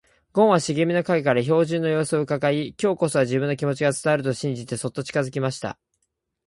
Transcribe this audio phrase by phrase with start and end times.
[0.33, 5.77] ごんは茂みの影から兵十の様子をうかがい、今日こそは自分の気持ちが伝わると信じてそっと近づきました。